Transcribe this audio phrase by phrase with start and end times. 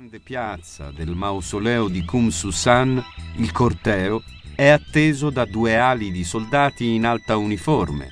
[0.00, 3.04] grande piazza del mausoleo di Kum Susan,
[3.36, 4.22] il corteo
[4.54, 8.08] è atteso da due ali di soldati in alta uniforme,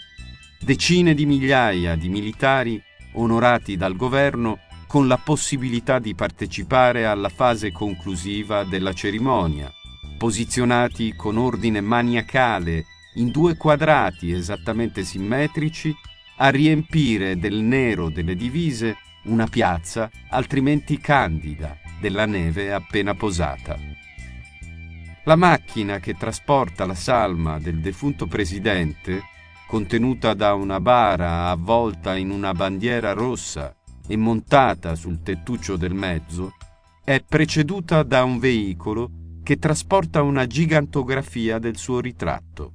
[0.60, 2.78] decine di migliaia di militari
[3.14, 9.72] onorati dal governo con la possibilità di partecipare alla fase conclusiva della cerimonia,
[10.18, 12.84] posizionati con ordine maniacale
[13.14, 15.94] in due quadrati esattamente simmetrici
[16.36, 18.94] a riempire del nero delle divise
[19.28, 23.76] una piazza altrimenti candida della neve appena posata.
[25.24, 29.22] La macchina che trasporta la salma del defunto presidente,
[29.66, 33.74] contenuta da una bara avvolta in una bandiera rossa
[34.06, 36.54] e montata sul tettuccio del mezzo,
[37.04, 39.10] è preceduta da un veicolo
[39.42, 42.72] che trasporta una gigantografia del suo ritratto.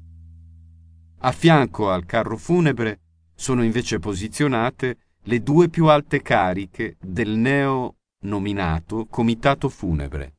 [1.20, 3.00] A fianco al carro funebre
[3.34, 10.36] sono invece posizionate le due più alte cariche del neo-nominato Comitato Funebre.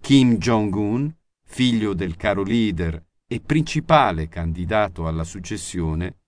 [0.00, 1.14] Kim Jong-un,
[1.44, 6.20] figlio del caro leader e principale candidato alla successione,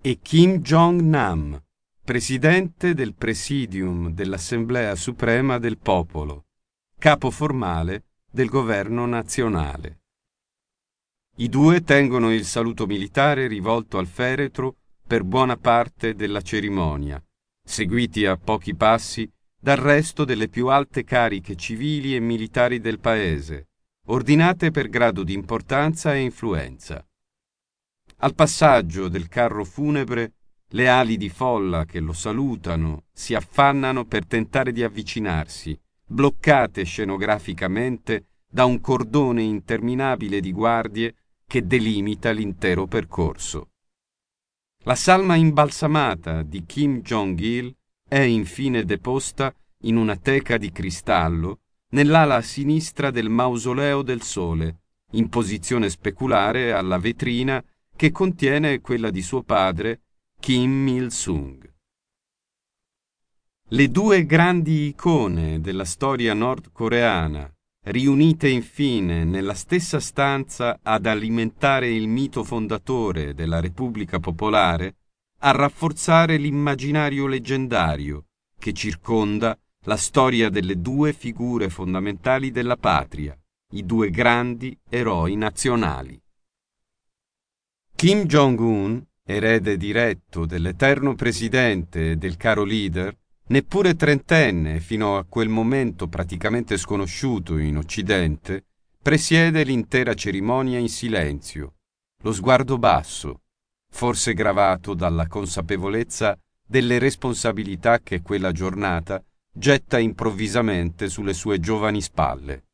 [0.00, 1.62] e Kim Jong-nam,
[2.02, 6.46] presidente del Presidium dell'Assemblea Suprema del Popolo,
[6.98, 10.00] capo formale del governo nazionale.
[11.36, 14.81] I due tengono il saluto militare rivolto al feretro
[15.12, 17.22] per buona parte della cerimonia,
[17.62, 23.68] seguiti a pochi passi dal resto delle più alte cariche civili e militari del paese,
[24.06, 27.06] ordinate per grado di importanza e influenza.
[28.20, 30.32] Al passaggio del carro funebre,
[30.68, 38.28] le ali di folla che lo salutano si affannano per tentare di avvicinarsi, bloccate scenograficamente
[38.48, 41.14] da un cordone interminabile di guardie
[41.46, 43.71] che delimita l'intero percorso.
[44.84, 47.72] La salma imbalsamata di Kim Jong-il
[48.08, 54.80] è infine deposta in una teca di cristallo nell'ala sinistra del mausoleo del sole,
[55.12, 57.62] in posizione speculare alla vetrina
[57.94, 60.00] che contiene quella di suo padre
[60.40, 61.72] Kim Il-sung.
[63.68, 67.48] Le due grandi icone della storia nordcoreana,
[67.84, 74.96] riunite infine nella stessa stanza ad alimentare il mito fondatore della Repubblica Popolare,
[75.38, 78.26] a rafforzare l'immaginario leggendario
[78.56, 83.36] che circonda la storia delle due figure fondamentali della patria,
[83.72, 86.20] i due grandi eroi nazionali.
[87.96, 93.16] Kim Jong-un, erede diretto dell'eterno presidente e del caro leader,
[93.52, 98.64] Neppure trentenne, fino a quel momento praticamente sconosciuto in Occidente,
[99.02, 101.74] presiede l'intera cerimonia in silenzio,
[102.22, 103.42] lo sguardo basso,
[103.90, 106.34] forse gravato dalla consapevolezza
[106.66, 112.68] delle responsabilità che quella giornata getta improvvisamente sulle sue giovani spalle.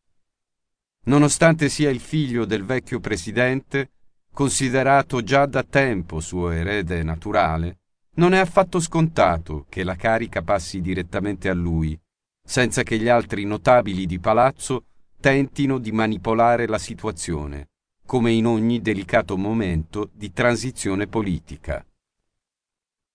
[1.06, 3.94] Nonostante sia il figlio del vecchio presidente,
[4.32, 7.80] considerato già da tempo suo erede naturale,
[8.18, 11.98] non è affatto scontato che la carica passi direttamente a lui,
[12.44, 14.86] senza che gli altri notabili di palazzo
[15.20, 17.68] tentino di manipolare la situazione,
[18.04, 21.84] come in ogni delicato momento di transizione politica.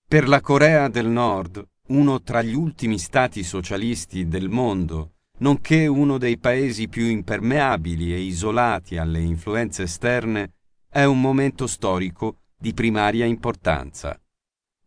[0.06, 6.16] Per la Corea del Nord, uno tra gli ultimi stati socialisti del mondo, nonché uno
[6.16, 10.52] dei paesi più impermeabili e isolati alle influenze esterne,
[10.88, 14.18] è un momento storico di primaria importanza.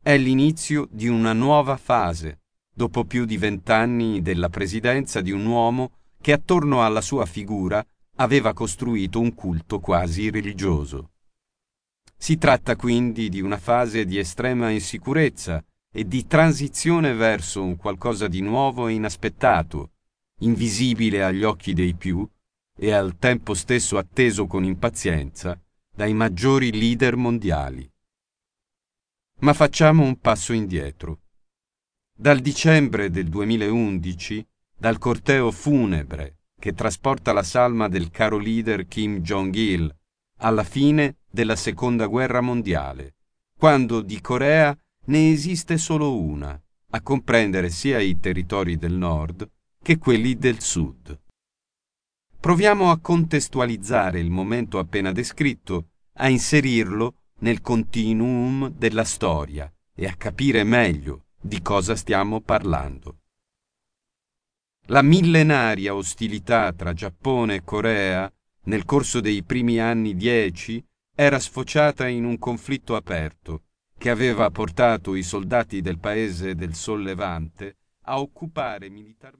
[0.08, 2.40] È l'inizio di una nuova fase,
[2.74, 5.92] dopo più di vent'anni della presidenza di un uomo
[6.22, 7.86] che attorno alla sua figura
[8.16, 11.10] aveva costruito un culto quasi religioso.
[12.16, 18.30] Si tratta quindi di una fase di estrema insicurezza e di transizione verso un qualcosa
[18.30, 19.92] di nuovo e inaspettato,
[20.40, 22.26] invisibile agli occhi dei più
[22.78, 25.62] e al tempo stesso atteso con impazienza
[25.94, 27.92] dai maggiori leader mondiali.
[29.40, 31.20] Ma facciamo un passo indietro.
[32.18, 39.20] Dal dicembre del 2011, dal corteo funebre che trasporta la salma del caro leader Kim
[39.20, 39.96] Jong-il
[40.40, 43.16] alla fine della seconda guerra mondiale,
[43.56, 44.76] quando di Corea
[45.06, 46.60] ne esiste solo una,
[46.90, 49.48] a comprendere sia i territori del nord
[49.84, 51.20] che quelli del sud.
[52.40, 60.16] Proviamo a contestualizzare il momento appena descritto, a inserirlo nel continuum della storia e a
[60.16, 63.20] capire meglio di cosa stiamo parlando.
[64.88, 68.32] La millenaria ostilità tra Giappone e Corea
[68.64, 73.64] nel corso dei primi anni dieci era sfociata in un conflitto aperto
[73.98, 79.36] che aveva portato i soldati del paese del sollevante a occupare militarmente